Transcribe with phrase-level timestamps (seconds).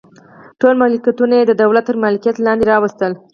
[0.59, 3.11] ټول ملکیتونه یې د دولت تر مالکیت لاندې راوستل.